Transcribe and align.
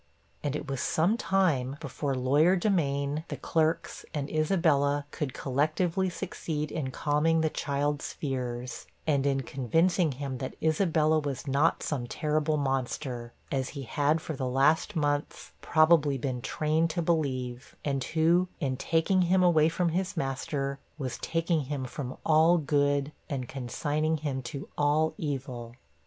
And 0.43 0.55
it 0.55 0.67
was 0.67 0.81
some 0.81 1.15
time 1.15 1.77
before 1.79 2.15
lawyer 2.15 2.55
Demain, 2.55 3.23
the 3.27 3.37
clerks, 3.37 4.03
and 4.15 4.31
Isabella, 4.31 5.05
could 5.11 5.31
collectively 5.35 6.09
succeed 6.09 6.71
in 6.71 6.89
calming 6.89 7.41
the 7.41 7.51
child's 7.51 8.11
fears, 8.11 8.87
and 9.05 9.27
in 9.27 9.41
convincing 9.41 10.13
him 10.13 10.39
that 10.39 10.55
Isabella 10.59 11.19
was 11.19 11.45
not 11.45 11.83
some 11.83 12.07
terrible 12.07 12.57
monster, 12.57 13.33
as 13.51 13.69
he 13.77 13.83
had 13.83 14.21
for 14.21 14.35
the 14.35 14.47
last 14.47 14.95
months, 14.95 15.51
probably, 15.61 16.17
been 16.17 16.41
trained 16.41 16.89
to 16.89 17.03
believe; 17.03 17.75
and 17.85 18.03
who, 18.03 18.47
in 18.59 18.77
taking 18.77 19.21
him 19.21 19.43
away 19.43 19.69
from 19.69 19.89
his 19.89 20.17
master, 20.17 20.79
was 20.97 21.19
taking 21.19 21.65
him 21.65 21.85
from 21.85 22.17
all 22.25 22.57
good, 22.57 23.11
and 23.29 23.47
consigning 23.47 24.17
him 24.17 24.41
to 24.41 24.67
all 24.79 25.13
evil. 25.19 25.75